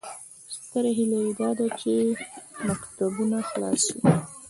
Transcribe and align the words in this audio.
ستره 0.55 0.91
هیله 0.97 1.17
مې 1.23 1.33
داده 1.39 1.67
چې 1.79 1.91
مکتبونه 2.67 3.37
خلاص 3.49 3.79
شي 3.87 3.97